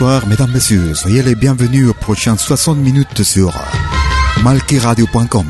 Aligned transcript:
Bonsoir, 0.00 0.26
mesdames, 0.28 0.52
messieurs. 0.52 0.94
Soyez 0.94 1.22
les 1.22 1.34
bienvenus 1.34 1.90
aux 1.90 1.92
prochaines 1.92 2.38
60 2.38 2.78
minutes 2.78 3.22
sur 3.22 3.52
malkiradio.com. 4.42 5.44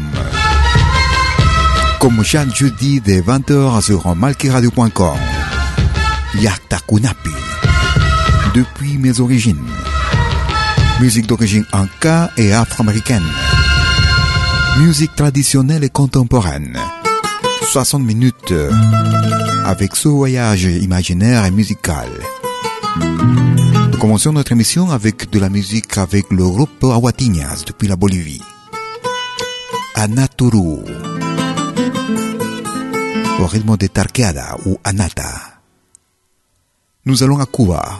Comme 2.00 2.24
chaque 2.24 2.52
jeudi 2.52 3.00
de 3.00 3.22
20h 3.22 3.80
sur 3.80 4.12
malkiradio.com. 4.16 5.18
Yaktakunapi. 6.40 7.30
Depuis 8.52 8.98
mes 8.98 9.20
origines. 9.20 9.68
Musique 11.00 11.28
d'origine 11.28 11.64
inca 11.72 12.32
et 12.36 12.52
afro-américaine. 12.52 13.22
Musique 14.80 15.14
traditionnelle 15.14 15.84
et 15.84 15.90
contemporaine. 15.90 16.76
60 17.70 18.02
minutes 18.02 18.52
avec 19.64 19.94
ce 19.94 20.08
voyage 20.08 20.64
imaginaire 20.64 21.44
et 21.44 21.52
musical. 21.52 22.08
Commençons 24.00 24.32
notre 24.32 24.52
émission 24.52 24.90
avec 24.90 25.28
de 25.28 25.38
la 25.38 25.50
musique 25.50 25.98
avec 25.98 26.30
le 26.30 26.42
groupe 26.42 26.84
Aguatiñas 26.84 27.64
depuis 27.66 27.86
la 27.86 27.96
Bolivie. 27.96 28.40
Anaturu. 29.94 30.78
Au 33.38 33.46
rythme 33.46 33.76
de 33.76 33.86
Tarqueada 33.88 34.56
ou 34.64 34.78
Anata. 34.84 35.60
Nous 37.04 37.22
allons 37.22 37.38
à 37.40 37.44
Cuba. 37.44 37.98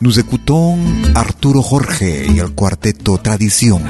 Nous 0.00 0.18
écoutons 0.18 0.78
Arturo 1.14 1.62
Jorge 1.62 2.26
y 2.28 2.40
el 2.40 2.50
cuarteto 2.56 3.18
Tradición. 3.18 3.82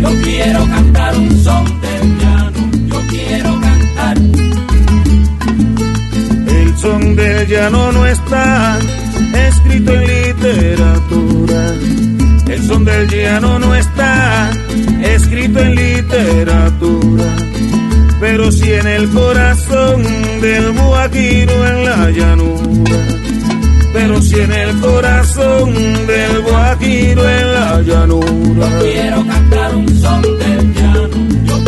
Yo 0.00 0.10
quiero 0.22 0.64
cantar. 0.68 1.16
Un 1.16 1.36
son 1.42 1.64
quiero 1.80 2.73
cantar. 4.14 4.54
El 6.48 6.76
son 6.78 7.16
del 7.16 7.46
llano 7.48 7.92
no 7.92 8.06
está 8.06 8.78
escrito 9.48 9.92
en 9.92 10.06
literatura. 10.06 11.74
El 12.48 12.66
son 12.66 12.84
del 12.84 13.08
llano 13.08 13.58
no 13.58 13.74
está 13.74 14.50
escrito 15.02 15.58
en 15.60 15.74
literatura 15.74 17.24
pero 18.24 18.50
si 18.50 18.72
en 18.72 18.86
el 18.86 19.10
corazón 19.10 20.02
del 20.40 20.72
guaquiro 20.72 21.66
en 21.68 21.84
la 21.84 22.10
llanura. 22.10 22.98
Pero 23.92 24.22
si 24.22 24.40
en 24.40 24.50
el 24.50 24.80
corazón 24.80 25.74
del 26.06 26.40
guaquiro 26.40 27.28
en 27.28 27.52
la 27.52 27.82
llanura. 27.82 28.70
Yo 28.70 28.78
quiero 28.80 29.26
cantar 29.26 29.76
un 29.76 29.88
son 30.00 30.22
del 30.22 30.74
llano, 30.74 31.08
yo 31.44 31.64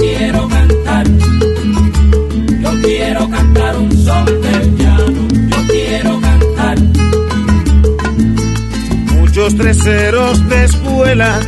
Muchos 9.15 9.57
treseros 9.57 10.49
de 10.49 10.65
escuela 10.65 11.41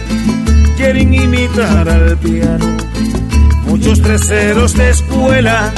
quieren 0.77 1.15
imitar 1.15 1.89
al 1.89 2.19
piano 2.19 2.77
Muchos 3.69 4.01
treseros 4.01 4.75
de 4.75 4.91
escuela 4.91 5.73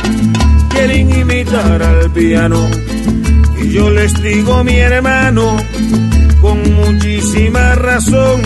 quieren 0.71 1.11
imitar 1.11 1.83
al 1.83 2.11
piano. 2.13 2.69
Y 3.61 3.73
yo 3.73 3.91
les 3.91 4.23
digo, 4.23 4.63
mi 4.63 4.77
hermano, 4.77 5.57
con 6.41 6.63
muchísima 6.75 7.75
razón, 7.75 8.41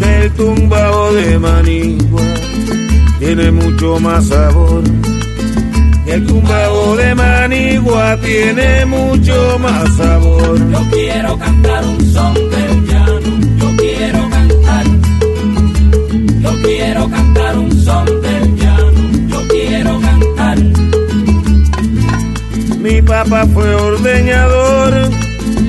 que 0.00 0.24
el 0.24 0.32
tumbao 0.32 1.12
de 1.12 1.38
Manigua 1.38 2.22
tiene 3.18 3.50
mucho 3.50 4.00
más 4.00 4.28
sabor. 4.28 4.82
El 6.06 6.26
tumbao 6.26 6.96
de 6.96 7.14
Manigua 7.14 8.16
tiene 8.18 8.86
mucho 8.86 9.58
más 9.58 9.96
sabor. 9.96 10.70
Yo 10.70 10.80
quiero 10.90 11.38
cantar 11.38 11.84
un 11.84 12.12
son 12.12 12.34
del 12.34 12.86
llano, 12.86 13.30
yo 13.58 13.76
quiero 13.76 14.30
cantar. 14.30 14.84
Yo 16.42 16.62
quiero 16.62 17.10
cantar 17.10 17.58
un 17.58 17.84
son 17.84 18.06
del 18.22 18.56
llano 18.56 18.66
quiero 19.48 20.00
cantar. 20.00 20.58
Mi 22.78 23.02
papá 23.02 23.46
fue 23.52 23.74
ordeñador, 23.74 24.92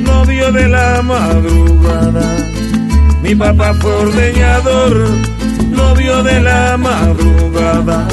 novio 0.03 0.51
de 0.51 0.67
la 0.67 1.01
madrugada. 1.01 2.37
Mi 3.23 3.35
papá 3.35 3.73
fue 3.75 3.91
ordeñador, 3.91 5.09
novio 5.71 6.23
de 6.23 6.41
la 6.41 6.77
madrugada. 6.77 8.07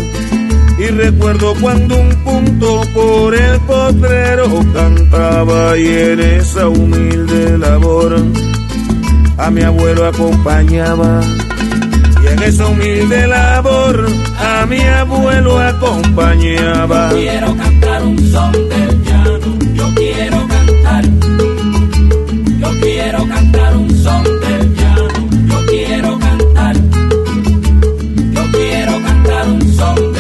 Y 0.84 0.88
recuerdo 0.88 1.54
cuando 1.62 1.96
un 1.96 2.10
punto 2.24 2.82
por 2.92 3.34
el 3.34 3.58
potrero 3.60 4.48
cantaba 4.74 5.78
y 5.78 5.86
en 5.86 6.20
esa 6.20 6.68
humilde 6.68 7.56
labor 7.56 8.16
a 9.38 9.50
mi 9.50 9.62
abuelo 9.62 10.06
acompañaba 10.06 11.22
en 12.30 12.42
esa 12.42 12.66
humilde 12.66 13.26
labor 13.26 14.06
a 14.38 14.66
mi 14.66 14.80
abuelo 14.80 15.58
acompañaba. 15.58 17.10
Yo 17.10 17.16
quiero 17.16 17.56
cantar 17.56 18.04
un 18.04 18.18
son 18.30 18.52
del 18.52 19.04
llano, 19.04 19.58
yo 19.74 19.94
quiero 19.94 20.48
cantar. 20.48 21.04
Yo 22.58 22.80
quiero 22.80 23.28
cantar 23.28 23.76
un 23.76 24.02
son 24.02 24.24
del 24.40 24.74
llano, 24.74 25.08
yo 25.48 25.66
quiero 25.66 26.18
cantar. 26.18 26.76
Yo 28.32 28.42
quiero 28.52 29.02
cantar 29.02 29.48
un 29.48 29.74
son 29.74 30.13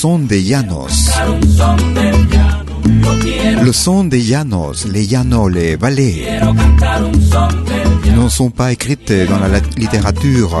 son 0.00 0.20
de 0.20 0.36
llanos. 0.36 1.10
Le 3.60 3.72
son 3.72 4.04
des 4.04 4.22
llanos, 4.22 4.86
les 4.86 5.04
llanos, 5.06 5.50
les 5.50 5.74
vallées, 5.74 6.24
ne 8.16 8.28
sont 8.28 8.50
pas 8.50 8.70
écrites 8.70 9.12
dans 9.28 9.40
la 9.40 9.58
littérature. 9.76 10.56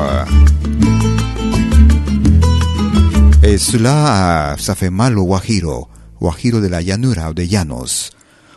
Et 3.44 3.58
cela, 3.58 4.56
ça 4.58 4.74
fait 4.74 4.90
mal 4.90 5.16
au 5.16 5.26
Guajiro, 5.26 5.86
Guajiro 6.20 6.58
de 6.58 6.66
la 6.66 6.82
llanura 6.82 7.30
ou 7.30 7.34
des 7.34 7.46
llanos. 7.46 8.10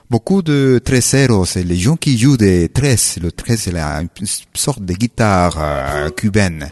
Beaucoup 0.10 0.42
de 0.42 0.82
treseros 0.84 1.46
et 1.58 1.64
les 1.64 1.78
gens 1.78 1.96
qui 1.96 2.18
jouent 2.18 2.38
des 2.38 2.70
tres, 2.70 3.20
le 3.22 3.32
tres 3.32 3.58
c'est 3.58 3.72
une 3.72 4.28
sorte 4.56 4.82
de 4.82 4.94
guitare 4.96 5.58
euh, 5.60 6.10
cubaine. 6.10 6.72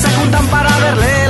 se 0.00 0.08
juntan 0.16 0.46
para 0.46 0.78
verle 0.78 1.29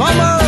Mama, 0.00 0.39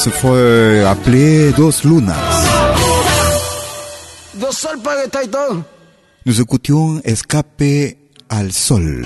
se 0.00 0.08
fue 0.08 0.82
appelé 0.86 1.52
Dos 1.52 1.84
Lunas. 1.84 2.14
Nous 6.24 6.40
écoutions 6.40 7.00
Escape 7.04 7.62
al 8.30 8.50
Sol, 8.50 9.04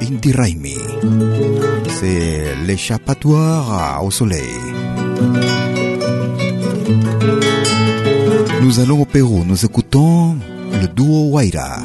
Indy 0.00 0.32
Raimi. 0.32 0.78
C'est 2.00 2.54
l'échappatoire 2.64 4.02
au 4.02 4.10
soleil. 4.10 4.56
Nous 8.62 8.80
allons 8.80 9.02
au 9.02 9.04
Pérou, 9.04 9.44
nous 9.44 9.62
écoutons 9.62 10.38
le 10.72 10.88
duo 10.88 11.28
Guaira. 11.28 11.80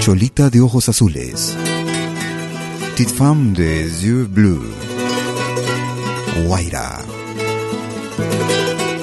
Cholita 0.00 0.50
de 0.50 0.60
ojos 0.60 0.90
azules. 0.90 1.36
Petite 2.90 3.12
femme 3.12 3.52
des 3.52 3.84
yeux 4.04 4.24
bleus. 4.24 4.81
Guaira. 6.44 6.98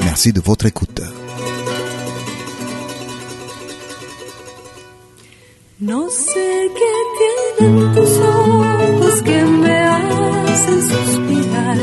Merci 0.04 0.32
de 0.34 0.42
votre 0.42 0.66
écoute. 0.66 1.02
No 5.80 6.10
sé 6.10 6.72
qué 6.80 6.94
tienen 7.58 7.94
tus 7.94 8.18
ojos 8.20 9.22
que 9.22 9.44
me 9.64 9.78
hacen 9.80 10.82
suspirar. 10.82 11.78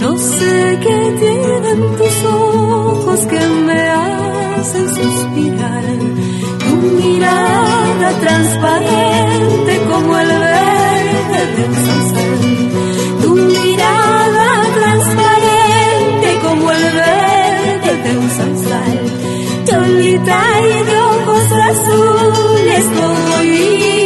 No 0.00 0.18
sé 0.18 0.78
qué 0.84 0.98
tienen 1.20 1.96
tus 1.98 2.24
ojos 2.24 3.20
que 3.26 3.46
me 3.68 3.80
hacen 3.88 4.88
suspirar. 4.88 5.84
Tu 6.66 6.76
mirada 7.00 8.10
transparente 8.20 9.80
como 9.88 10.18
el 10.18 10.41
Cholita 20.02 20.42
y 20.62 20.84
de 20.84 20.98
ojos 20.98 21.52
azules 21.52 22.84
como 22.96 23.42
hito 23.42 23.92
de 23.96 24.01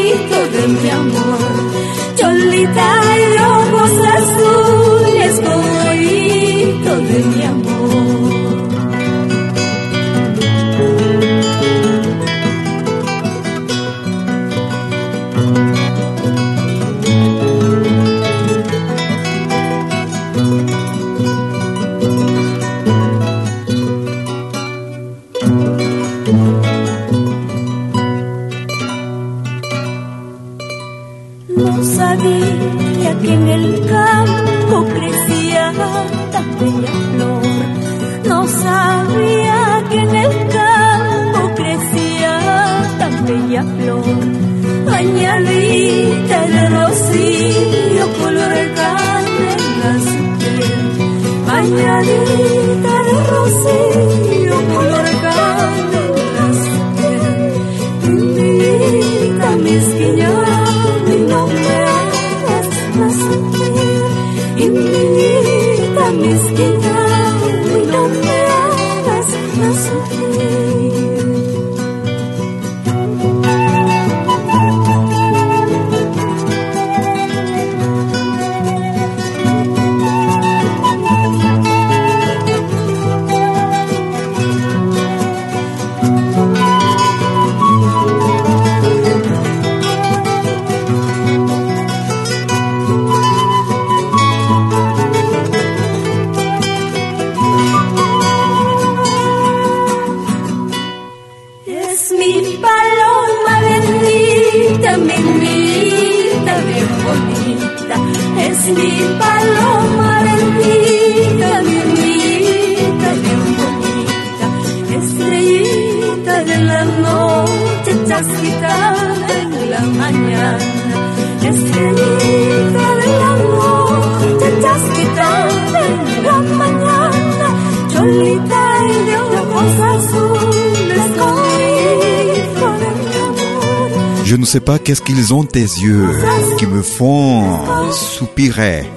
sais 134.57 134.61
pas 134.61 134.79
qu'est-ce 134.79 135.03
qu'ils 135.03 135.35
ont 135.35 135.45
tes 135.45 135.61
yeux 135.61 136.09
qui 136.57 136.67
me 136.67 136.81
font 136.81 137.93
soupirer. 137.93 138.91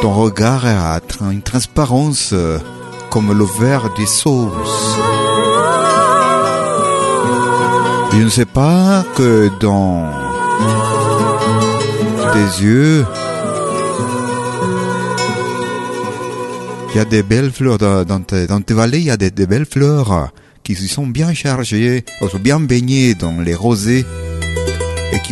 Ton 0.00 0.14
regard 0.14 0.64
a 0.64 1.00
une 1.30 1.42
transparence 1.42 2.30
euh, 2.32 2.58
comme 3.10 3.36
le 3.36 3.44
verre 3.60 3.92
des 3.94 4.06
sauces. 4.06 4.96
Je 8.12 8.22
ne 8.22 8.30
sais 8.30 8.46
pas 8.46 9.04
que 9.18 9.50
dans 9.60 10.10
tes 12.32 12.64
yeux, 12.64 13.04
il 16.88 16.96
y 16.96 17.00
a 17.00 17.04
des 17.04 17.22
belles 17.22 17.52
fleurs 17.52 17.76
dans, 17.76 18.20
tes, 18.20 18.46
dans 18.46 18.62
tes 18.62 18.72
vallées, 18.72 19.00
il 19.00 19.04
y 19.04 19.10
a 19.10 19.18
des, 19.18 19.46
belles 19.46 19.66
fleurs 19.66 20.32
qui 20.62 20.74
se 20.74 20.88
sont 20.88 21.06
bien 21.06 21.34
chargées, 21.34 22.06
bien 22.40 22.60
baignées 22.60 23.14
dans 23.14 23.42
les 23.42 23.54
rosés 23.54 24.06
et 24.06 24.21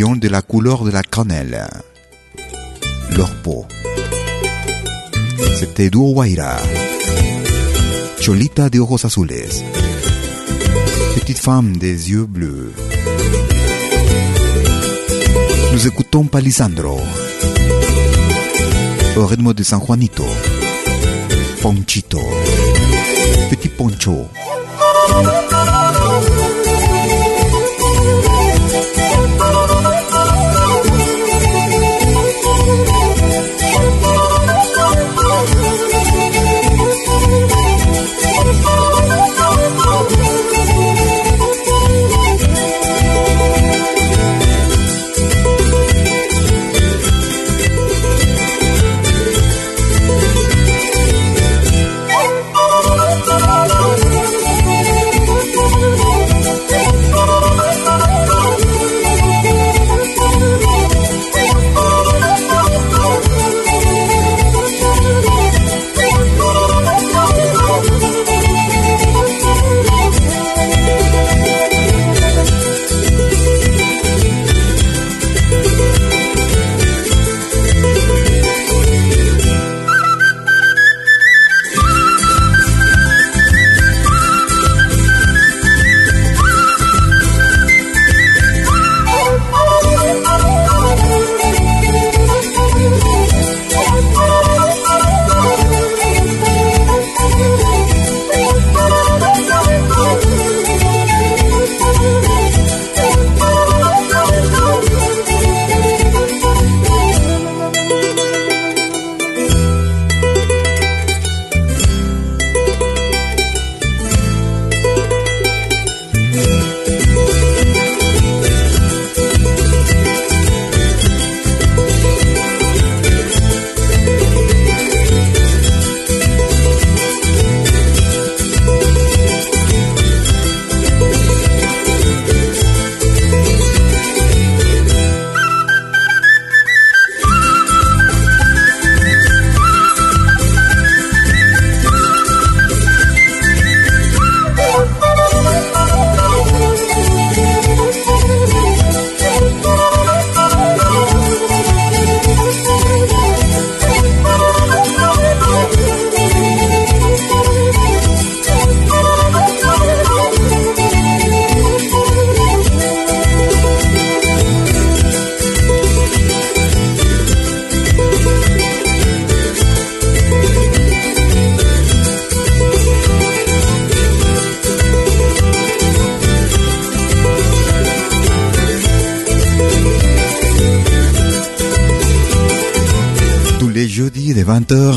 de 0.00 0.28
la 0.28 0.40
couleur 0.40 0.84
de 0.84 0.90
la 0.90 1.02
cannelle. 1.02 1.68
Leur 3.18 3.30
peau. 3.42 3.66
C'était 5.58 5.90
Duo 5.90 6.14
Guaira. 6.14 6.56
Cholita 8.18 8.70
de 8.70 8.78
ojos 8.80 9.04
azules. 9.04 9.44
Petite 11.16 11.38
femme 11.38 11.76
des 11.76 12.10
yeux 12.10 12.24
bleus. 12.24 12.72
Nous 15.74 15.86
écoutons 15.86 16.24
Palisandro. 16.24 16.98
Au 19.16 19.26
rythme 19.26 19.52
de 19.52 19.62
San 19.62 19.82
Juanito. 19.84 20.24
Ponchito. 21.60 22.22
Petit 23.50 23.68
Poncho. 23.68 24.28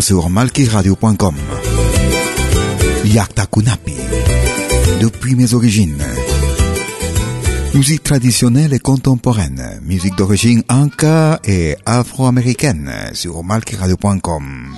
Sur 0.03 0.29
malkiradio.com. 0.29 1.35
Yakta 3.05 3.45
Kunapi, 3.45 3.95
depuis 4.99 5.35
mes 5.35 5.53
origines. 5.53 6.03
Musique 7.73 8.03
traditionnelle 8.03 8.73
et 8.73 8.79
contemporaine, 8.79 9.79
musique 9.81 10.17
d'origine 10.17 10.61
anka 10.69 11.39
et 11.45 11.77
afro-américaine 11.85 12.91
sur 13.13 13.43
malkiradio.com. 13.43 14.75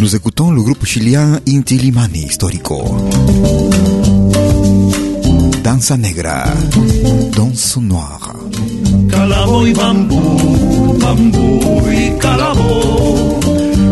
Nous 0.00 0.16
écoutons 0.16 0.50
le 0.50 0.60
groupe 0.60 0.84
chilien 0.84 1.40
Inti 1.48 1.78
Limani 1.78 2.24
Histórico. 2.24 2.84
Danza 5.70 5.96
negra, 5.96 6.52
danse 7.30 7.78
noire. 7.80 8.34
Calabo 9.08 9.64
y 9.64 9.72
bambú, 9.72 10.98
bambú 10.98 11.88
y 11.92 12.10
calabo. 12.18 13.30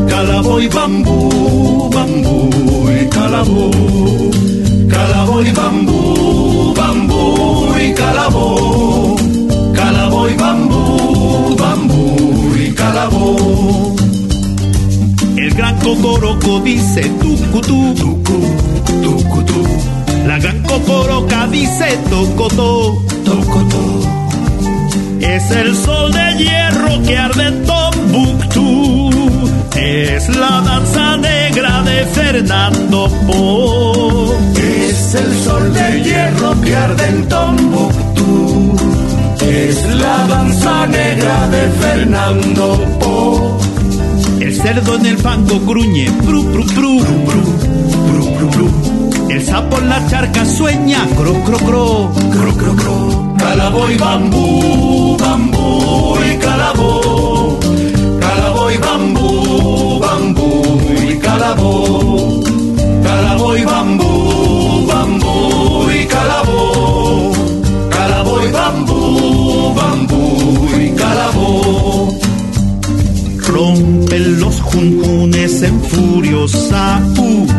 Calabo 0.08 0.60
y 0.60 0.66
bambú, 0.66 1.88
bambú 1.94 2.50
y 2.90 3.06
calabo. 3.06 3.70
Calabo 4.90 5.40
y 5.40 5.50
bambú, 5.52 6.74
bambú 6.74 7.74
y 7.80 7.94
calabo. 7.94 9.16
Calabo 9.72 10.28
y 10.28 10.34
bambú, 10.34 11.56
bambú 11.56 12.56
y 12.56 12.72
calabo. 12.74 13.94
El 15.36 15.54
gran 15.54 15.78
cocoroco 15.78 16.58
dice 16.58 17.02
tucutú, 17.20 17.94
tucu, 17.94 18.36
tucutú. 19.00 19.87
La 20.28 20.38
gran 20.38 20.62
cocoroca 20.62 21.46
dice 21.46 21.98
tocotó, 22.10 23.02
tocotó. 23.24 24.00
Es 25.20 25.50
el 25.52 25.74
sol 25.74 26.12
de 26.12 26.36
hierro 26.36 27.02
que 27.02 27.16
arde 27.16 27.46
en 27.46 27.64
Tombuctú. 27.64 29.10
Es 29.74 30.28
la 30.36 30.60
danza 30.60 31.16
negra 31.16 31.82
de 31.82 32.04
Fernando 32.04 33.10
Po. 33.26 34.34
Es 34.54 35.14
el 35.14 35.34
sol 35.44 35.72
de 35.72 36.02
hierro 36.02 36.60
que 36.60 36.76
arde 36.76 37.06
en 37.06 37.28
Tombuctú. 37.30 38.76
Es 39.40 39.96
la 39.96 40.26
danza 40.26 40.86
negra 40.88 41.48
de 41.48 41.70
Fernando 41.80 42.84
Po. 43.00 43.58
El 44.40 44.54
cerdo 44.54 44.94
en 44.96 45.06
el 45.06 45.16
fango 45.16 45.58
gruñe, 45.60 46.10
pru, 46.26 46.44
pru, 46.52 46.66
pru, 46.66 47.00
pru, 47.00 47.42
pru, 48.04 48.36
pru, 48.36 48.50
pru. 48.50 48.97
El 49.38 49.46
sapo 49.46 49.78
en 49.78 49.88
la 49.88 50.04
charca 50.08 50.44
sueña, 50.44 51.06
cro, 51.16 51.32
cro, 51.44 51.58
cro, 51.58 52.10
cro, 52.32 52.54
cro, 52.56 52.74
cro. 52.74 53.34
Calabo 53.38 53.88
y 53.88 53.96
bambú, 53.96 55.16
bambú 55.16 56.18
y 56.28 56.36
calabo. 56.38 57.60
Calabo 58.18 58.70
y 58.72 58.76
bambú, 58.78 60.00
bambú 60.00 60.80
y 61.08 61.16
calabo. 61.18 62.42
Calabo 63.04 63.56
y 63.56 63.64
bambú, 63.64 64.86
bambú 64.88 65.90
y 65.92 66.06
calabo. 66.06 67.32
Calabo 67.90 68.40
bambú, 68.52 69.72
bambú 69.72 70.68
y 70.80 70.90
calabo. 70.96 72.18
Rompen 73.46 74.40
los 74.40 74.60
junjunes 74.62 75.62
en 75.62 75.80
furiosa 75.80 77.00
U. 77.18 77.57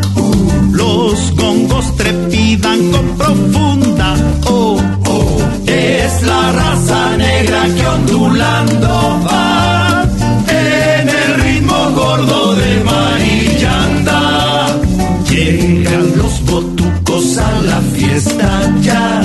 ya. 18.81 19.21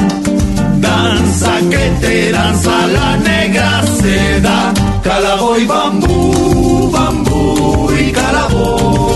Danza 0.80 1.58
que 1.70 1.84
te 2.00 2.30
danza 2.30 2.86
la 2.86 3.16
negra 3.16 3.82
se 4.00 4.40
da. 4.40 4.72
Calabo 5.02 5.58
y 5.58 5.66
bambú, 5.66 6.90
bambú 6.90 7.90
y 7.98 8.12
calabo. 8.12 9.10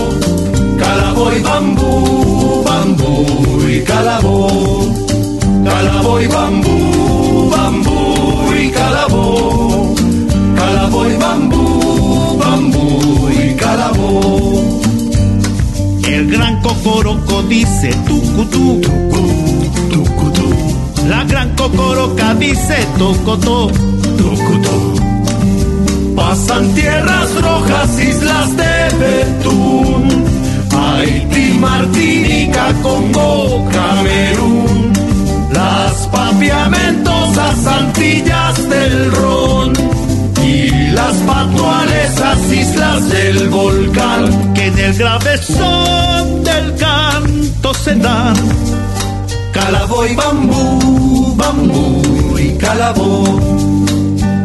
Calabo 0.77 1.31
y 1.33 1.39
bambú, 1.41 2.63
bambú 2.63 3.25
y 3.69 3.81
calabo. 3.83 4.47
Calabo 5.63 6.21
y 6.21 6.27
bambú, 6.27 7.49
bambú 7.49 8.53
y 8.61 8.69
calabo. 8.71 9.95
Calabo 10.55 11.09
y 11.09 11.15
bambú, 11.15 12.37
bambú 12.37 13.29
y 13.29 13.55
calabo. 13.55 14.69
El 16.05 16.31
gran 16.31 16.61
cocoroco 16.61 17.43
dice 17.43 17.93
tucutú, 18.07 18.81
tucutú. 18.81 19.08
Cocoroca 21.59 22.33
dice 22.35 22.87
tocotó, 22.97 23.67
tocotó. 24.17 24.93
Pasan 26.15 26.73
tierras 26.73 27.41
rojas, 27.41 27.99
islas 27.99 28.55
de 28.55 28.97
Betún, 28.97 30.25
Haití, 30.71 31.57
Martinica, 31.59 32.73
Congo, 32.81 33.67
Camerún, 33.73 34.93
las 35.51 36.07
papiamentosas 36.07 37.67
Antillas 37.67 38.69
del 38.69 39.11
Ron 39.11 39.73
y 40.41 40.91
las 40.91 41.13
patualesas 41.17 42.39
islas 42.53 43.09
del 43.09 43.49
volcán 43.49 44.53
que 44.53 44.67
en 44.67 44.79
el 44.79 44.93
grave 44.97 45.37
son 45.39 46.41
del 46.41 46.75
canto 46.77 47.73
se 47.73 47.95
dan. 47.95 48.78
Calabo 49.59 50.05
y 50.05 50.15
bambú, 50.15 51.35
bambú 51.35 52.37
y 52.37 52.57
calabo. 52.57 53.39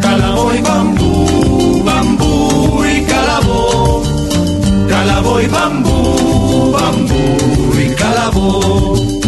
Calabo 0.03 0.53
y 0.53 0.61
bambú, 0.61 1.83
bambú 1.85 2.85
y 2.85 3.03
calabo. 3.05 4.03
Calabo 4.89 5.41
y 5.41 5.47
bambú, 5.47 6.73
bambú 6.73 7.81
y 7.81 7.95
calabo. 7.95 9.24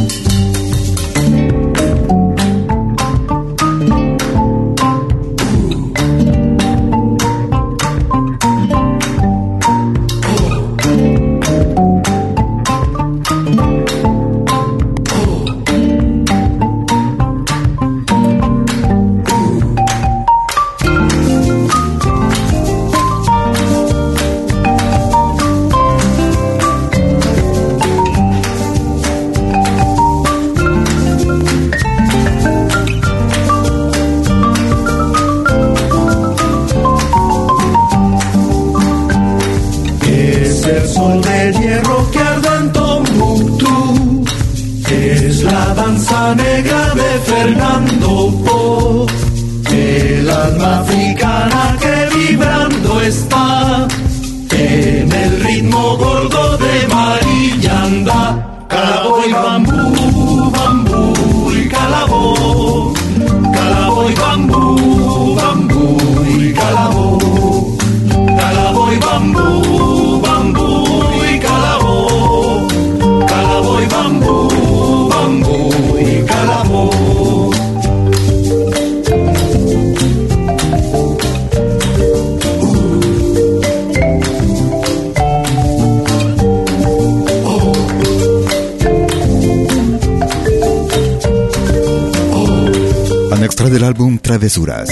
Travesuras. 94.47 94.89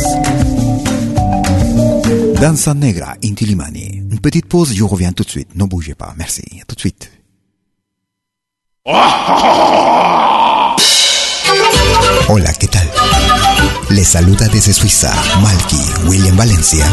Danza 2.41 2.75
Negra, 2.75 3.17
Inti 3.23 3.47
Limani. 3.47 4.03
Une 4.11 4.19
petite 4.19 4.47
pause, 4.47 4.75
je 4.75 4.83
reviens 4.83 5.13
tout 5.13 5.23
de 5.23 5.31
suite. 5.31 5.55
Ne 5.55 5.65
bougez 5.65 5.95
pas, 5.95 6.13
merci. 6.17 6.43
À 6.61 6.65
tout 6.65 6.75
de 6.75 6.81
suite. 6.81 7.09
Hola, 12.29 12.53
¿qué 12.55 12.67
tal? 12.67 12.91
Les 13.91 14.03
saluda 14.03 14.49
desde 14.49 14.73
Suiza 14.73 15.15
Malky 15.41 15.79
William 16.09 16.37
Valencia 16.37 16.85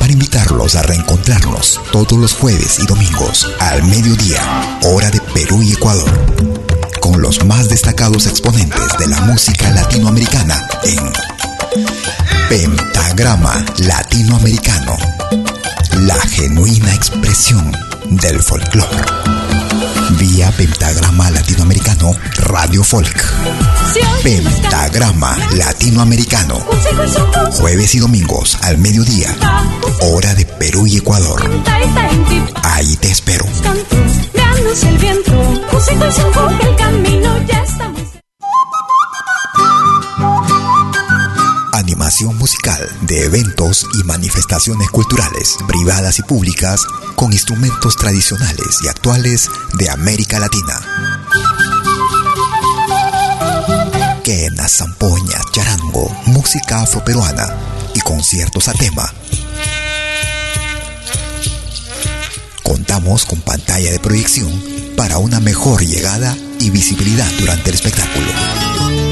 para 0.00 0.12
invitarlos 0.12 0.74
a 0.74 0.82
reencontrarnos 0.82 1.80
todos 1.92 2.18
los 2.18 2.34
jueves 2.34 2.80
y 2.80 2.86
domingos 2.86 3.48
al 3.60 3.84
mediodía, 3.84 4.40
hora 4.86 5.08
de 5.10 5.20
Perú 5.20 5.62
y 5.62 5.74
Ecuador, 5.74 6.10
con 7.00 7.22
los 7.22 7.44
más 7.44 7.68
destacados 7.68 8.26
exponentes 8.26 8.88
de 8.98 9.06
la 9.06 9.20
música 9.20 9.70
latinoamericana 9.70 10.66
en 10.82 10.98
Pentagrama 12.52 13.64
Latinoamericano, 13.78 14.94
la 16.00 16.20
genuina 16.20 16.94
expresión 16.94 17.72
del 18.10 18.42
folclore. 18.42 18.94
Vía 20.18 20.52
Pentagrama 20.52 21.30
Latinoamericano 21.30 22.14
Radio 22.36 22.84
Folk. 22.84 23.24
Pentagrama 24.22 25.34
Latinoamericano. 25.52 26.62
Jueves 27.52 27.94
y 27.94 28.00
domingos 28.00 28.58
al 28.60 28.76
mediodía. 28.76 29.34
Hora 30.02 30.34
de 30.34 30.44
Perú 30.44 30.86
y 30.86 30.98
Ecuador. 30.98 31.42
Ahí 32.64 32.96
te 32.96 33.12
espero. 33.12 33.46
el 36.60 36.76
camino 36.76 37.46
ya 37.46 37.62
está 37.62 37.91
musical 42.30 42.88
de 43.02 43.24
eventos 43.24 43.86
y 43.94 44.04
manifestaciones 44.04 44.88
culturales, 44.90 45.56
privadas 45.66 46.20
y 46.20 46.22
públicas, 46.22 46.84
con 47.16 47.32
instrumentos 47.32 47.96
tradicionales 47.96 48.78
y 48.84 48.88
actuales 48.88 49.48
de 49.74 49.90
América 49.90 50.38
Latina. 50.38 50.80
Quena, 54.22 54.68
zampoña, 54.68 55.40
charango, 55.50 56.08
música 56.26 56.82
afroperuana 56.82 57.56
y 57.94 58.00
conciertos 58.00 58.68
a 58.68 58.72
tema. 58.74 59.12
Contamos 62.62 63.24
con 63.24 63.40
pantalla 63.40 63.90
de 63.90 63.98
proyección 63.98 64.52
para 64.96 65.18
una 65.18 65.40
mejor 65.40 65.84
llegada 65.84 66.36
y 66.60 66.70
visibilidad 66.70 67.30
durante 67.40 67.70
el 67.70 67.74
espectáculo. 67.74 69.11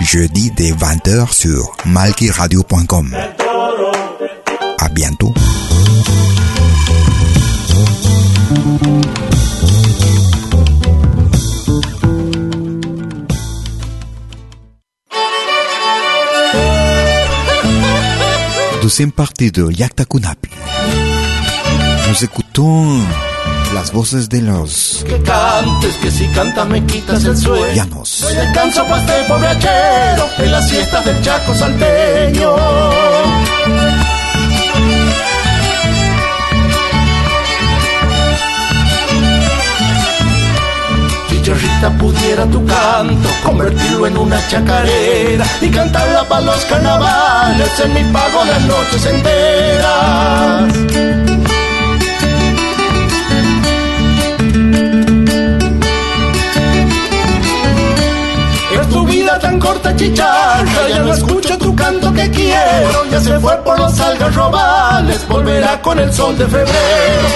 Jeudi 0.00 0.50
dès 0.50 0.72
20h 0.72 1.32
sur 1.32 1.76
malkiradio.com. 1.84 3.16
À 4.78 4.88
bientôt. 4.88 5.34
deuxième 18.88 19.12
partie 19.12 19.52
de 19.52 19.70
Yakta 19.70 20.06
Kunapi. 20.06 20.48
Nous 22.08 22.24
écoutons 22.24 23.00
las 23.72 23.92
voces 23.92 24.28
de 24.28 24.42
los 24.42 25.04
Que 25.06 25.20
cantes, 25.22 25.94
que 25.96 26.10
si 26.10 26.26
cantas 26.28 26.66
me 26.68 26.84
quitas 26.84 27.24
el 27.24 27.36
sueño. 27.36 27.74
llanos. 27.74 28.18
No 28.22 28.28
hay 28.28 28.34
descanso 28.36 28.84
para 28.86 29.02
este 29.02 30.44
en 30.44 30.52
las 30.52 30.68
siestas 30.68 31.04
del 31.04 31.22
Chaco 31.22 31.54
salteño. 31.54 32.56
Chicharrita 41.28 41.90
pudiera 41.98 42.46
tu 42.46 42.64
canto 42.64 43.28
convertirlo 43.44 44.06
en 44.06 44.16
una 44.16 44.38
chacarera 44.48 45.44
y 45.60 45.68
cantarla 45.68 46.26
para 46.28 46.40
los 46.42 46.64
carnavales 46.64 47.80
en 47.80 47.94
mi 47.94 48.02
pago 48.12 48.44
las 48.44 48.62
noches 48.62 49.06
enteras. 49.06 50.72
Corta, 59.58 59.94
chicharra, 59.96 60.88
ya 60.88 61.00
no 61.00 61.12
escucho 61.12 61.56
tu 61.58 61.74
canto 61.74 62.12
que 62.12 62.30
quiero. 62.30 63.04
Ya 63.10 63.20
se 63.20 63.38
fue 63.38 63.56
por 63.58 63.78
los 63.78 63.98
algarrobales, 64.00 65.26
volverá 65.28 65.80
con 65.82 65.98
el 65.98 66.12
sol 66.12 66.36
de 66.36 66.46
febrero. 66.46 67.28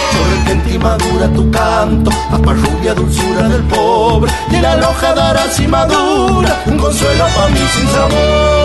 En 0.49 0.63
ti 0.65 0.79
madura 0.79 1.29
tu 1.29 1.51
canto, 1.51 2.11
rubia 2.31 2.95
dulzura 2.95 3.49
del 3.49 3.63
pobre. 3.65 4.33
Y 4.51 4.57
la 4.61 4.77
loja 4.77 5.15
dará 5.15 5.49
si 5.51 5.67
madura, 5.67 6.63
un 6.67 6.79
consuelo 6.79 7.25
para 7.35 7.49
mí 7.49 7.61
sin 7.75 7.89
sabores. 7.89 8.62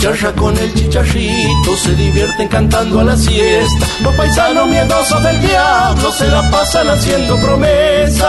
Chicharra 0.00 0.32
con 0.32 0.56
el 0.56 0.72
chicharrito 0.72 1.76
se 1.76 1.94
divierten 1.94 2.48
cantando 2.48 3.00
a 3.00 3.04
la 3.04 3.16
siesta. 3.16 3.86
Los 4.02 4.14
paisanos 4.14 4.66
miedosos 4.66 5.22
del 5.22 5.40
diablo 5.42 6.10
se 6.12 6.26
la 6.28 6.50
pasan 6.50 6.88
haciendo 6.88 7.36
promesas. 7.36 8.28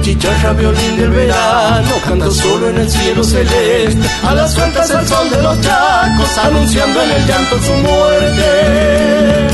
Chicharra, 0.00 0.52
violín 0.54 0.96
del 0.96 1.10
verano, 1.10 1.90
canta 2.06 2.30
solo 2.30 2.70
en 2.70 2.78
el 2.78 2.88
cielo 2.88 3.22
celeste. 3.22 4.08
A 4.22 4.34
las 4.34 4.54
cuentas 4.54 4.88
el 4.88 5.06
sol 5.06 5.28
de 5.28 5.42
los 5.42 5.60
chacos, 5.60 6.38
anunciando 6.44 7.02
en 7.02 7.10
el 7.10 7.26
llanto 7.26 7.58
su 7.58 7.72
muerte. 7.72 9.48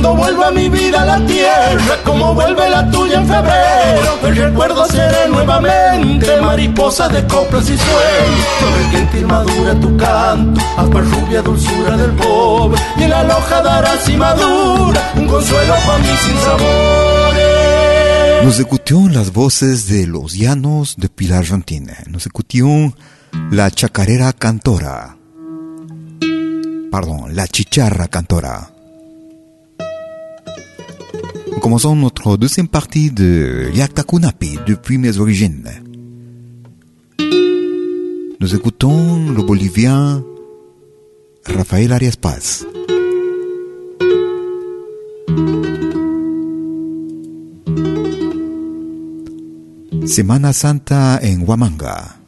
Cuando 0.00 0.16
vuelva 0.16 0.50
mi 0.50 0.66
vida 0.70 1.02
a 1.02 1.04
la 1.04 1.26
tierra, 1.26 1.98
como 2.06 2.32
vuelve 2.32 2.70
la 2.70 2.90
tuya 2.90 3.18
en 3.18 3.26
febrero, 3.26 4.18
el 4.24 4.34
recuerdo 4.34 4.86
seré 4.86 5.28
nuevamente 5.28 6.40
mariposa 6.40 7.06
de 7.10 7.22
coplas 7.26 7.64
y 7.64 7.76
sueños. 7.76 8.46
Sobre 8.60 8.96
gentil 8.96 9.26
madura 9.26 9.78
tu 9.78 9.94
canto, 9.98 10.58
aspa 10.78 11.00
rubia 11.00 11.42
dulzura 11.42 11.98
del 11.98 12.12
pobre, 12.12 12.80
y 12.96 13.02
en 13.02 13.10
la 13.10 13.24
loja 13.24 13.60
darás 13.60 14.08
y 14.08 14.16
madura 14.16 15.12
un 15.16 15.26
consuelo 15.26 15.74
para 15.84 15.98
mí 15.98 16.08
sin 16.24 16.38
sabores. 16.38 18.44
Nous 18.44 18.58
écoutions 18.58 19.12
las 19.12 19.34
voces 19.34 19.86
de 19.86 20.06
los 20.06 20.32
llanos 20.32 20.94
de 20.96 21.10
Pilar 21.10 21.40
Argentina. 21.40 21.92
Nous 22.06 22.26
écoutions 22.26 22.94
la 23.50 23.70
chacarera 23.70 24.32
cantora. 24.32 25.18
Pardon, 26.90 27.26
la 27.28 27.46
chicharra 27.46 28.08
cantora. 28.08 28.79
Nous 31.60 31.64
commençons 31.64 31.94
notre 31.94 32.38
deuxième 32.38 32.68
partie 32.68 33.10
de 33.10 33.68
Yakta 33.74 34.02
Kunapi 34.02 34.58
depuis 34.66 34.96
mes 34.96 35.18
origines. 35.18 35.68
Nous 38.40 38.54
écoutons 38.54 39.28
le 39.30 39.42
bolivien 39.42 40.24
Rafael 41.44 41.92
Arias 41.92 42.14
Paz. 42.18 42.66
Semana 50.06 50.54
Santa 50.54 51.20
en 51.22 51.44
Huamanga. 51.44 52.19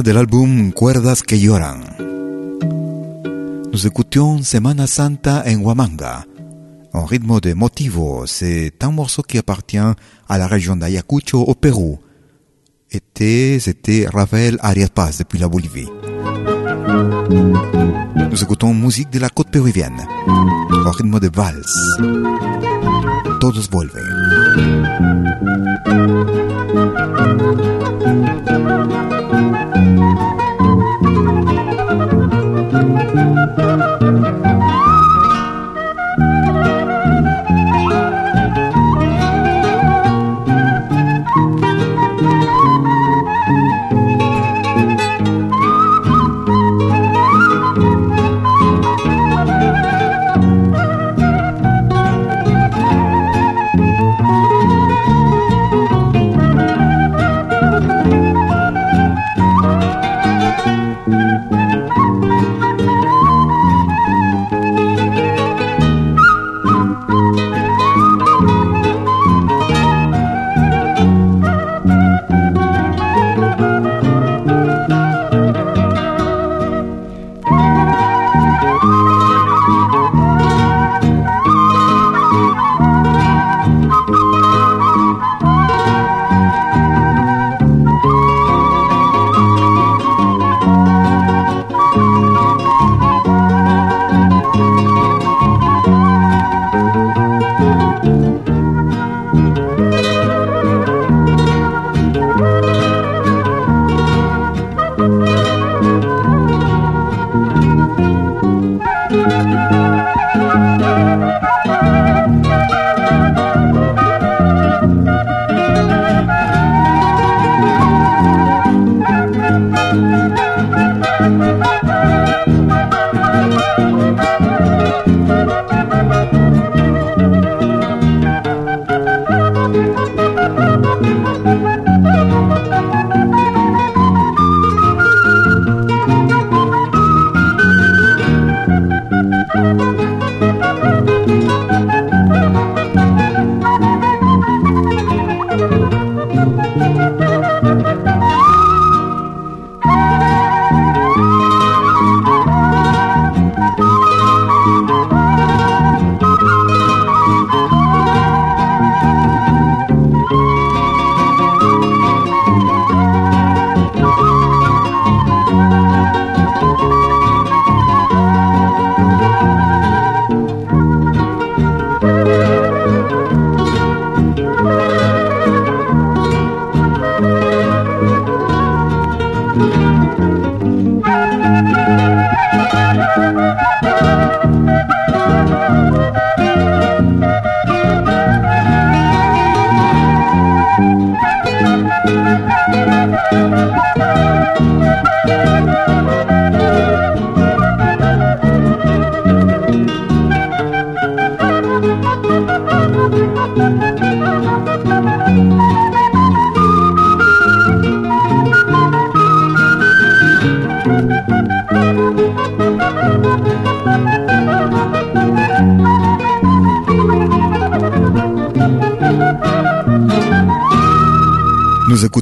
Un 0.00 0.02
extrait 0.02 0.12
de 0.14 0.18
l'album 0.18 0.72
Cuerdas 0.72 1.22
que 1.26 1.36
lloran. 1.36 1.80
Nous 3.70 3.86
écoutions 3.86 4.42
Semana 4.42 4.86
Santa 4.86 5.44
en 5.46 5.60
Huamanga. 5.60 6.24
En 6.94 7.04
rythme 7.04 7.38
de 7.40 7.52
motivo, 7.52 8.24
c'est 8.26 8.72
un 8.82 8.92
morceau 8.92 9.22
qui 9.22 9.36
appartient 9.36 9.76
à 9.76 10.38
la 10.38 10.46
région 10.46 10.76
d'Ayacucho 10.76 11.42
au 11.42 11.54
Pérou. 11.54 11.98
Était, 12.90 13.58
c'était 13.60 14.06
Rafael 14.10 14.56
Arias 14.60 14.88
Paz 14.88 15.18
depuis 15.18 15.38
la 15.38 15.48
Bolivie. 15.48 15.90
Nous 18.30 18.42
écoutons 18.42 18.72
musique 18.72 19.10
de 19.10 19.18
la 19.18 19.28
côte 19.28 19.50
péruvienne, 19.50 20.00
au 20.26 20.90
rythme 20.92 21.20
de 21.20 21.28
valse. 21.28 21.78
Todos 23.38 23.68
vuelven. 23.70 24.06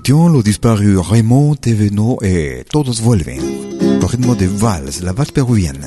Écoutions 0.09 0.31
le 0.31 0.43
disparu 0.43 0.97
Raymond 0.97 1.57
Teveno 1.57 2.17
et 2.23 2.65
Todos 2.71 3.03
Vuelven, 3.03 3.43
au 4.03 4.07
rythme 4.07 4.35
de 4.37 4.47
valse, 4.47 5.03
la 5.03 5.13
valse 5.13 5.33
péruvienne. 5.33 5.85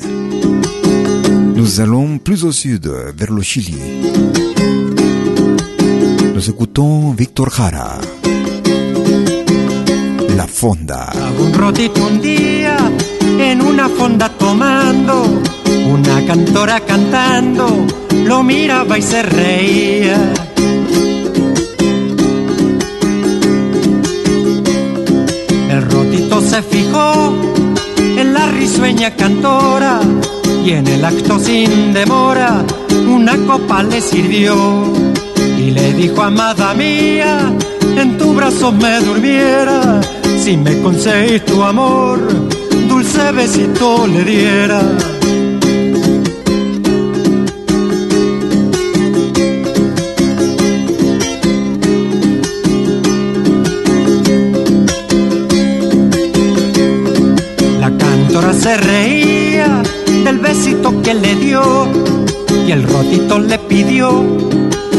Nous 1.56 1.80
allons 1.80 2.18
plus 2.18 2.44
au 2.44 2.52
sud, 2.52 2.86
vers 2.86 3.32
le 3.32 3.42
Chili. 3.42 3.74
Nous 6.32 6.50
écoutons 6.50 7.10
Victor 7.10 7.50
Jara, 7.50 7.98
La 10.36 10.46
Fonda. 10.46 11.10
Un 11.40 11.58
rotito 11.58 12.06
un 12.06 12.20
día 12.20 12.76
en 13.40 13.60
una 13.60 13.88
fonda 13.88 14.28
tomando, 14.28 15.42
una 15.92 16.24
cantora 16.24 16.78
cantando, 16.78 17.84
lo 18.24 18.44
miraba 18.44 18.98
y 18.98 19.02
se 19.02 19.20
reía. 19.20 20.51
El 26.02 26.08
rotito 26.10 26.40
se 26.40 26.62
fijó 26.62 27.32
en 27.96 28.34
la 28.34 28.46
risueña 28.46 29.14
cantora 29.14 30.00
y 30.64 30.72
en 30.72 30.86
el 30.88 31.04
acto 31.04 31.38
sin 31.38 31.92
demora 31.92 32.64
una 33.08 33.36
copa 33.46 33.84
le 33.84 34.00
sirvió 34.00 34.92
y 35.56 35.70
le 35.70 35.92
dijo, 35.92 36.22
amada 36.22 36.74
mía, 36.74 37.52
en 37.96 38.18
tu 38.18 38.34
brazo 38.34 38.72
me 38.72 38.98
durmiera, 38.98 40.00
si 40.42 40.56
me 40.56 40.82
conseguís 40.82 41.44
tu 41.44 41.62
amor, 41.62 42.18
dulce 42.88 43.30
besito 43.30 44.04
le 44.08 44.24
diera. 44.24 44.82
Rotito 63.12 63.38
le 63.38 63.58
pidió 63.58 64.22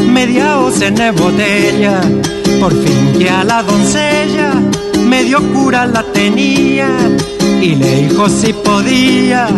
media 0.08 0.52
docena 0.54 1.06
de 1.06 1.10
botella. 1.10 2.00
Por 2.60 2.72
fin 2.72 3.18
que 3.18 3.28
a 3.28 3.42
la 3.44 3.62
doncella 3.62 4.52
medio 5.06 5.40
cura 5.52 5.86
la 5.86 6.02
tenía 6.12 6.88
y 7.60 7.74
le 7.74 8.02
dijo 8.02 8.28
si 8.28 8.52
podía 8.52 9.48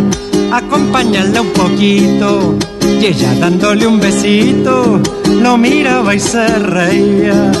acompañarle 0.51 1.39
un 1.39 1.49
poquito. 1.49 2.55
Y 2.99 3.05
ella 3.05 3.33
dándole 3.39 3.85
un 3.85 3.99
besito 3.99 4.99
lo 5.41 5.57
miraba 5.57 6.15
y 6.15 6.19
se 6.19 6.47
reía. 6.59 7.51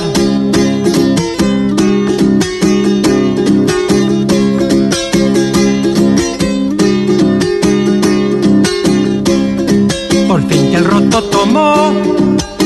Tomó 11.23 11.93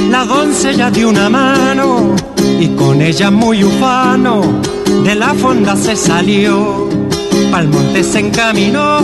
la 0.10 0.26
doncella 0.26 0.91
de 0.91 1.06
una 1.06 1.30
mano 1.30 2.16
y 2.60 2.68
con 2.76 3.02
ella 3.02 3.32
muy 3.32 3.64
ufano 3.64 4.41
de 5.04 5.16
la 5.16 5.34
fonda 5.34 5.76
se 5.76 5.95
salió. 5.95 6.89
Pa'l 7.52 7.68
monte 7.70 8.04
se 8.04 8.20
encaminó, 8.20 8.99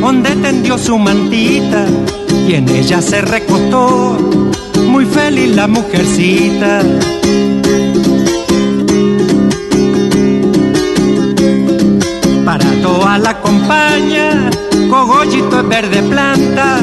donde 0.00 0.30
tendió 0.36 0.78
su 0.78 0.98
mantita 0.98 1.86
y 2.48 2.54
en 2.54 2.68
ella 2.68 3.00
se 3.02 3.20
recostó, 3.20 4.18
muy 4.88 5.04
feliz 5.04 5.54
la 5.54 5.66
mujercita. 5.66 6.82
Para 12.44 12.70
toda 12.82 13.18
la 13.18 13.40
compañía, 13.40 14.50
cogollito 14.88 15.60
es 15.60 15.68
verde 15.68 16.02
planta. 16.02 16.80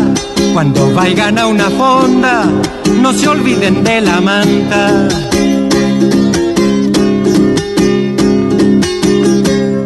Cuando 0.54 0.94
vayan 0.94 1.40
a 1.40 1.48
una 1.48 1.68
fonda, 1.70 2.46
no 3.02 3.12
se 3.12 3.28
olviden 3.28 3.84
de 3.84 4.02
la 4.02 4.22
manta. 4.22 5.08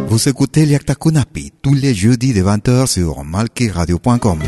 Vous 0.10 0.28
écoutez 0.28 0.66
Liakta 0.66 0.96
Kunapi 0.96 1.54
tous 1.62 1.74
les 1.74 1.94
jeudis 1.94 2.34
de 2.34 2.44
20h 2.44 2.88
sur 2.88 3.24
malkiradio.com. 3.24 4.40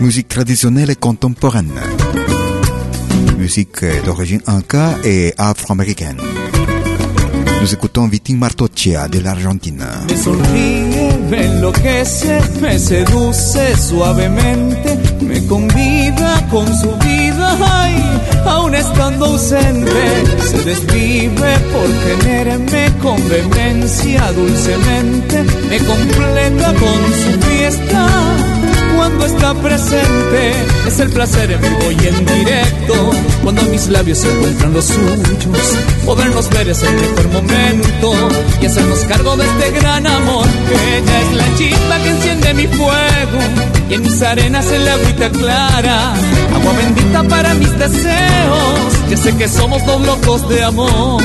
Musique 0.00 0.26
traditionnelle 0.26 0.90
et 0.90 0.96
contemporaine. 0.96 1.80
Musique 3.38 3.84
d'origine 4.04 4.42
inca 4.46 4.96
et 5.04 5.32
afro-américaine. 5.38 6.18
Nous 7.64 7.72
écoutons 7.72 8.08
Vitín 8.08 8.36
Martoccia 8.36 9.08
de 9.08 9.20
l'Argentine. 9.20 9.86
Me 10.06 10.16
sonríe, 10.18 11.16
me 11.30 11.46
enloquece, 11.46 12.38
me 12.60 12.78
seduce 12.78 13.74
suavemente, 13.78 14.98
me 15.22 15.42
convida 15.46 16.46
con 16.50 16.66
su 16.66 16.94
vida, 16.98 17.56
ay, 17.62 17.94
aún 18.44 18.74
estando 18.74 19.24
ausente, 19.24 19.90
se 20.42 20.62
desvive 20.62 21.58
por 21.72 21.88
tenerme 22.04 22.92
con 23.00 23.16
vehemencia 23.30 24.30
dulcemente, 24.32 25.42
me 25.70 25.78
completa 25.78 26.74
con 26.74 27.00
su 27.22 27.48
fiesta. 27.48 28.53
Cuando 28.96 29.26
está 29.26 29.54
presente 29.54 30.52
es 30.86 31.00
el 31.00 31.10
placer 31.10 31.50
en 31.50 31.60
vivo 31.60 31.90
y 31.90 32.06
en 32.06 32.26
directo. 32.26 32.94
Cuando 33.42 33.62
mis 33.64 33.88
labios 33.88 34.18
se 34.18 34.30
encuentran 34.30 34.72
los 34.72 34.86
suyos, 34.86 35.76
podernos 36.04 36.48
ver 36.50 36.68
es 36.68 36.82
el 36.82 36.94
mejor 36.94 37.28
momento 37.28 38.12
y 38.60 38.66
hacernos 38.66 39.00
cargo 39.00 39.36
de 39.36 39.44
este 39.44 39.70
gran 39.72 40.06
amor. 40.06 40.46
Que 40.68 40.98
ella 40.98 41.20
es 41.20 41.36
la 41.36 41.56
chispa 41.56 41.98
que 42.02 42.08
enciende 42.10 42.54
mi 42.54 42.66
fuego 42.66 43.38
y 43.90 43.94
en 43.94 44.02
mis 44.02 44.22
arenas 44.22 44.66
el 44.70 44.88
agüita 44.88 45.30
clara. 45.30 46.14
Agua 46.54 46.72
bendita 46.76 47.22
para 47.24 47.54
mis 47.54 47.78
deseos. 47.78 49.10
Ya 49.10 49.16
sé 49.16 49.36
que 49.36 49.48
somos 49.48 49.84
dos 49.84 50.00
locos 50.06 50.48
de 50.48 50.64
amor. 50.64 51.22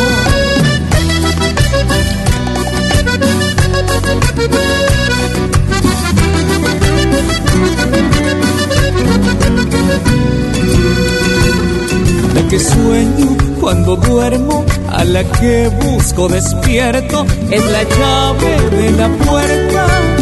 La 12.36 12.48
que 12.50 12.60
sueño 12.60 13.38
cuando 13.60 13.96
duermo, 13.96 14.66
a 14.90 15.04
la 15.04 15.24
que 15.24 15.68
busco 15.68 16.28
despierto, 16.28 17.26
es 17.52 17.64
la 17.72 17.84
llave 17.84 18.70
de 18.72 18.92
la 18.92 19.08
puerta 19.26 20.19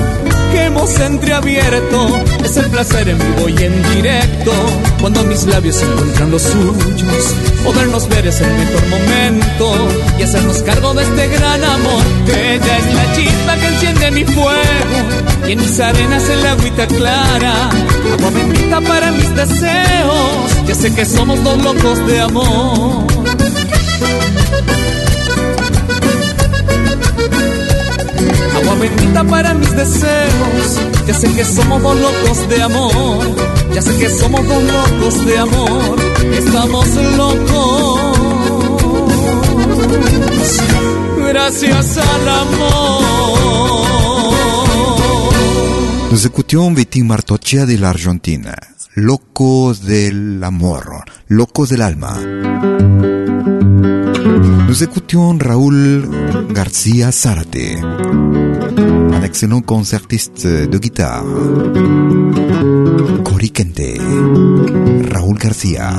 que 0.51 0.65
hemos 0.65 0.99
entreabierto. 0.99 2.21
Es 2.43 2.57
el 2.57 2.69
placer 2.69 3.09
en 3.09 3.17
vivo 3.17 3.49
y 3.49 3.63
en 3.63 3.95
directo, 3.95 4.51
cuando 5.01 5.23
mis 5.23 5.45
labios 5.45 5.81
encuentran 5.81 6.31
los 6.31 6.41
suyos. 6.41 7.35
Podernos 7.63 8.07
ver 8.09 8.27
es 8.27 8.41
el 8.41 8.53
mejor 8.53 8.87
momento 8.87 9.73
y 10.19 10.23
hacernos 10.23 10.61
cargo 10.63 10.93
de 10.93 11.03
este 11.03 11.27
gran 11.27 11.63
amor. 11.63 12.03
Ella 12.27 12.77
es 12.77 12.93
la 12.93 13.13
chispa 13.13 13.55
que 13.57 13.67
enciende 13.67 14.11
mi 14.11 14.25
fuego 14.25 15.47
y 15.47 15.51
en 15.51 15.59
mis 15.59 15.79
arenas 15.79 16.29
el 16.29 16.45
agüita 16.45 16.87
clara. 16.87 17.69
Agua 18.13 18.29
bendita 18.31 18.81
para 18.81 19.11
mis 19.11 19.35
deseos, 19.35 20.65
ya 20.65 20.75
sé 20.75 20.93
que 20.93 21.05
somos 21.05 21.43
dos 21.43 21.61
locos 21.63 22.07
de 22.07 22.21
amor. 22.21 23.26
Bendita 28.79 29.23
para 29.23 29.53
mis 29.53 29.71
deseos, 29.75 30.79
ya 31.07 31.13
sé 31.13 31.31
que 31.33 31.45
somos 31.45 31.81
dos 31.81 31.99
locos 31.99 32.49
de 32.49 32.61
amor, 32.61 33.35
ya 33.73 33.81
sé 33.81 33.97
que 33.97 34.09
somos 34.09 34.47
dos 34.47 34.63
locos 34.63 35.25
de 35.25 35.37
amor, 35.37 35.99
estamos 36.33 36.87
locos. 37.17 38.17
Gracias 41.17 41.97
al 41.97 42.29
amor. 42.29 43.17
Nous 46.09 46.25
écoutions 46.25 46.73
Vitín 46.73 47.05
Martoccia 47.05 47.65
de 47.65 47.77
l'Argentine. 47.77 48.53
Locos 48.95 49.85
del 49.85 50.43
amor, 50.43 51.03
locos 51.27 51.69
del 51.69 51.81
alma. 51.81 52.17
Nous 54.67 54.81
écoutions 54.81 55.37
Raúl 55.37 56.09
García 56.49 57.11
Zárate, 57.11 57.77
un 59.17 59.23
excellent 59.23 59.61
concertiste 59.61 60.67
de 60.67 60.77
guitare. 60.79 61.25
Coriquente, 63.23 63.97
Raúl 65.09 65.37
García. 65.37 65.89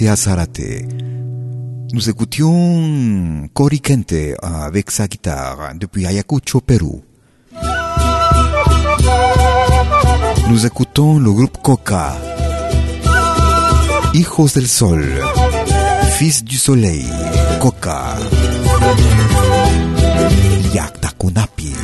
Raúl 0.00 0.06
García 0.06 0.16
Zarate. 0.16 0.88
Nous 1.92 2.08
écoutions 2.08 3.48
Cory 3.52 3.80
Kente 3.80 4.34
avec 4.42 4.90
sa 4.90 5.06
guitare 5.06 5.72
depuis 5.74 6.06
Ayacucho, 6.06 6.60
Pérou. 6.60 7.02
Nous 10.48 10.66
écoutons 10.66 11.18
le 11.18 11.32
groupe 11.32 11.58
Coca. 11.62 12.16
Hijos 14.14 14.54
del 14.54 14.68
Sol. 14.68 15.04
Fils 16.12 16.44
du 16.44 16.56
Soleil. 16.56 17.06
Coca. 17.60 18.16
Yakta 20.72 21.10
Kunapi. 21.18 21.74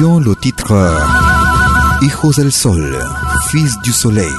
Le 0.00 0.36
titre 0.36 0.96
Hijos 2.02 2.34
del 2.36 2.52
Sol, 2.52 2.96
Fils 3.50 3.76
du 3.82 3.90
Soleil, 3.92 4.30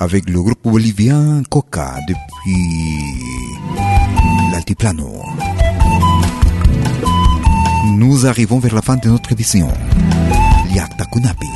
avec 0.00 0.26
le 0.30 0.40
groupe 0.40 0.62
bolivien 0.64 1.42
Coca 1.50 1.96
depuis 2.08 2.96
l'altiplano. 4.50 5.22
Nous 7.98 8.26
arrivons 8.26 8.58
vers 8.58 8.74
la 8.74 8.80
fin 8.80 8.96
de 8.96 9.10
notre 9.10 9.32
édition. 9.32 9.68
Liakta 10.72 11.04
Kunapi. 11.12 11.48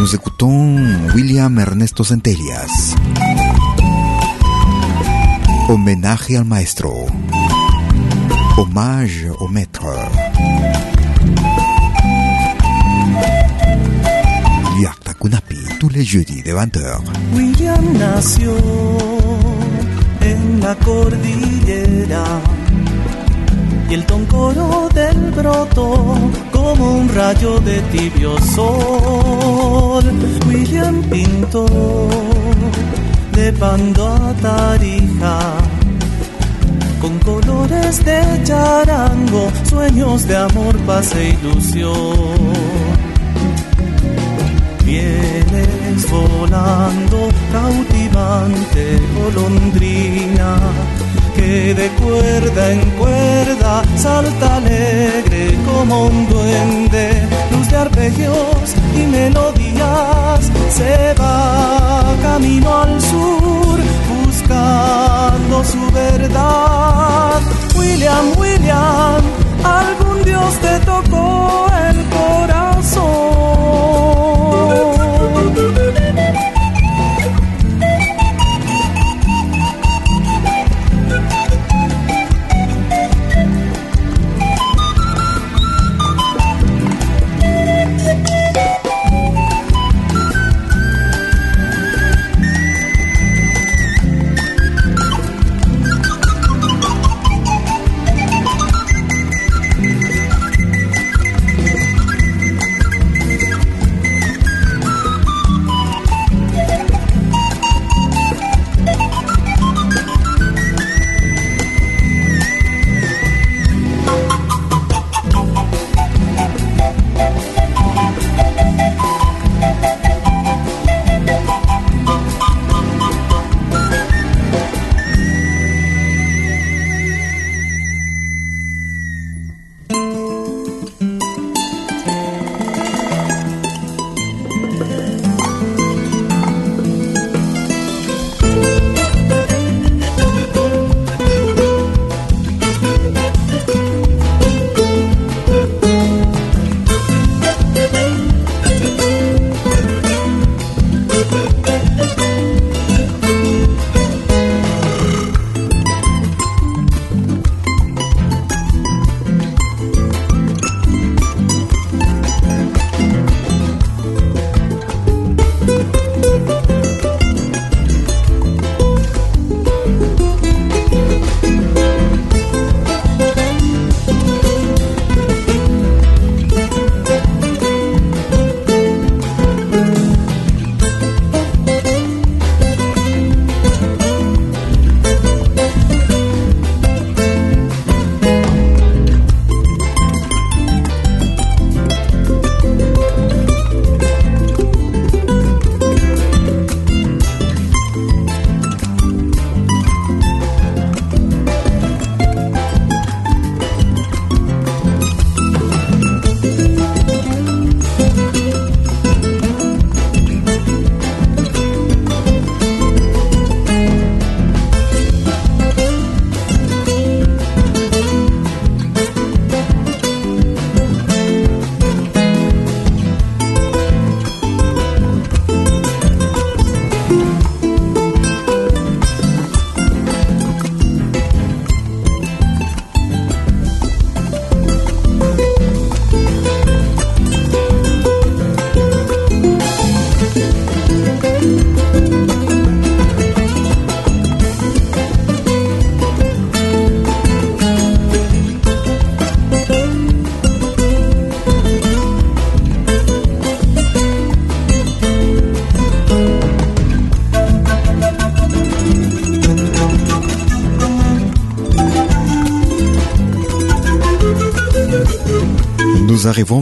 Nous 0.00 0.14
écoutons 0.14 0.78
William 1.14 1.56
Ernesto 1.60 2.02
Centellas. 2.02 2.96
Homenaje 5.68 6.36
al 6.36 6.44
maestro. 6.44 7.06
Hommage 8.56 9.28
au 9.38 9.46
maître. 9.46 9.86
Tous 15.90 15.96
les 15.96 16.42
de 16.42 16.52
20h. 16.52 17.00
William 17.34 17.98
nació 17.98 18.54
en 20.20 20.60
la 20.60 20.74
cordillera 20.76 22.24
y 23.88 23.94
el 23.94 24.04
toncoro 24.04 24.88
del 24.94 25.30
broto 25.32 26.16
como 26.52 26.98
un 26.98 27.08
rayo 27.08 27.58
de 27.60 27.80
tibio 27.92 28.38
sol. 28.40 30.04
William 30.48 31.02
pintó 31.10 31.66
de 33.32 33.52
pando 33.52 34.06
a 34.08 34.34
Tarija 34.34 35.38
con 37.00 37.18
colores 37.20 38.04
de 38.04 38.20
charango, 38.44 39.50
sueños 39.68 40.26
de 40.26 40.36
amor, 40.36 40.76
paz 40.86 41.14
e 41.16 41.30
ilusión. 41.30 42.90
Volando, 45.98 47.28
cautivante 47.52 49.00
golondrina, 49.14 50.56
que 51.36 51.74
de 51.74 51.88
cuerda 51.90 52.72
en 52.72 52.80
cuerda 52.90 53.82
salta 53.96 54.56
alegre 54.56 55.58
como 55.66 56.06
un 56.06 56.28
duende, 56.28 57.28
luz 57.52 57.68
de 57.68 57.76
arpegios 57.76 58.74
y 58.96 59.06
melodías, 59.06 60.50
se 60.70 61.14
va 61.14 62.02
camino 62.22 62.82
al 62.82 63.00
sur, 63.00 63.78
buscando 64.24 65.64
su 65.64 65.90
verdad. 65.92 67.40
William, 67.76 68.32
William, 68.38 69.22
algún 69.62 70.22
Dios 70.24 70.54
te 70.60 70.78
tocó 70.80 71.66
el 71.88 72.04
corazón. 72.06 72.69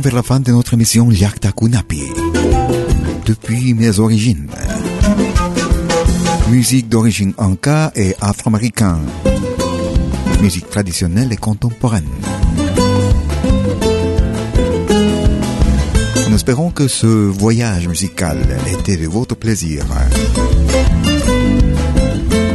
Vers 0.00 0.14
la 0.14 0.22
fin 0.22 0.40
de 0.40 0.52
notre 0.52 0.74
émission 0.74 1.10
Yakta 1.10 1.52
Kunapi. 1.52 2.02
Depuis 3.26 3.74
mes 3.74 3.98
origines. 3.98 4.48
Musique 6.50 6.88
d'origine 6.88 7.32
anka 7.36 7.92
et 7.94 8.14
afro-américaine. 8.20 9.06
Musique 10.40 10.68
traditionnelle 10.68 11.32
et 11.32 11.36
contemporaine. 11.36 12.08
Nous 16.28 16.34
espérons 16.34 16.70
que 16.70 16.86
ce 16.86 17.06
voyage 17.06 17.88
musical 17.88 18.38
était 18.72 18.96
de 18.96 19.08
votre 19.08 19.36
plaisir. 19.36 19.84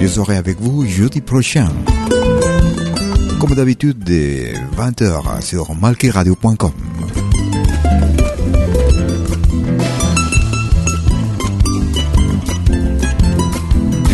Je 0.02 0.08
serai 0.08 0.38
avec 0.38 0.60
vous 0.60 0.86
jeudi 0.86 1.22
prochain. 1.22 1.70
Comme 3.40 3.56
d'habitude, 3.56 4.00
de 4.04 4.54
20h 4.78 5.42
sur 5.42 5.76
malkiradio.com. 5.76 6.72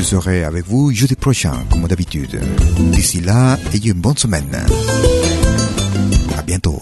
serai 0.10 0.44
avec 0.44 0.66
vous 0.66 0.92
jeudi 0.92 1.16
prochain, 1.16 1.54
comme 1.70 1.88
d'habitude. 1.88 2.42
D'ici 2.80 3.22
là, 3.22 3.60
ayez 3.74 3.92
une 3.92 4.02
bonne 4.02 4.18
semaine. 4.18 4.66
À 6.36 6.42
bientôt. 6.42 6.82